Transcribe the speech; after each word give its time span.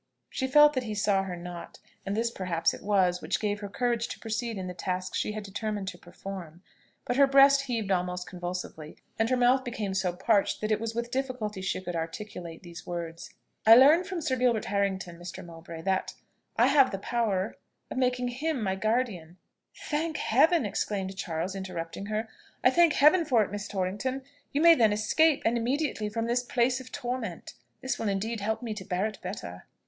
She 0.31 0.47
felt 0.47 0.73
that 0.73 0.85
he 0.85 0.95
saw 0.95 1.21
her 1.25 1.35
not, 1.35 1.77
and 2.07 2.17
this 2.17 2.31
perhaps 2.31 2.73
it 2.73 2.81
was 2.81 3.21
which 3.21 3.39
gave 3.39 3.59
her 3.59 3.69
courage 3.69 4.07
to 4.07 4.17
proceed 4.17 4.57
in 4.57 4.65
the 4.65 4.73
task 4.73 5.13
she 5.13 5.33
had 5.33 5.43
determined 5.43 5.89
to 5.89 5.97
perform; 5.99 6.63
but 7.05 7.17
her 7.17 7.27
breast 7.27 7.61
heaved 7.65 7.91
almost 7.91 8.25
convulsively, 8.27 8.97
and 9.19 9.29
her 9.29 9.37
mouth 9.37 9.63
became 9.63 9.93
so 9.93 10.11
parched 10.11 10.59
that 10.59 10.71
it 10.71 10.79
was 10.81 10.95
with 10.95 11.11
difficulty 11.11 11.61
she 11.61 11.79
could 11.79 11.95
articulate 11.95 12.63
these 12.63 12.83
words: 12.87 13.35
"I 13.63 13.75
learn 13.75 14.03
from 14.03 14.21
Sir 14.21 14.35
Gilbert 14.37 14.65
Harrington, 14.65 15.19
Mr. 15.19 15.45
Mowbray 15.45 15.83
that 15.83 16.15
I 16.57 16.65
have 16.65 16.89
the 16.89 16.97
power 16.97 17.55
of 17.91 17.97
making 17.99 18.29
him 18.29 18.63
my 18.63 18.73
guardian" 18.75 19.37
"Thank 19.75 20.17
Heaven!" 20.17 20.65
exclaimed 20.65 21.15
Charles, 21.15 21.53
interrupting 21.53 22.07
her; 22.07 22.27
"I 22.63 22.71
thank 22.71 22.93
Heaven 22.93 23.23
for 23.23 23.43
it, 23.43 23.51
Miss 23.51 23.67
Torrington. 23.67 24.23
You 24.51 24.61
may 24.61 24.73
then 24.73 24.93
escape, 24.93 25.43
and 25.45 25.57
immediately, 25.59 26.09
from 26.09 26.25
this 26.25 26.41
place 26.41 26.79
of 26.81 26.91
torment. 26.91 27.53
This 27.81 27.99
will 27.99 28.09
indeed 28.09 28.39
help 28.39 28.63
me 28.63 28.73
to 28.73 28.83
bear 28.83 29.05
it 29.05 29.21
better." 29.21 29.65